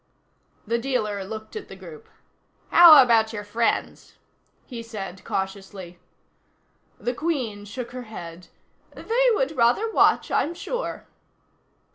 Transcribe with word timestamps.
The 0.65 0.79
dealer 0.79 1.23
looked 1.23 1.55
at 1.55 1.67
the 1.67 1.75
group. 1.75 2.09
"How 2.71 3.03
about 3.03 3.33
your 3.33 3.43
friends?" 3.43 4.15
he 4.65 4.81
said 4.81 5.23
cautiously. 5.23 5.99
The 6.97 7.13
queen 7.13 7.65
shook 7.65 7.91
her 7.91 8.01
head. 8.09 8.47
"They 8.95 9.27
would 9.35 9.55
rather 9.55 9.91
watch, 9.93 10.31
I'm 10.31 10.55
sure." 10.55 11.05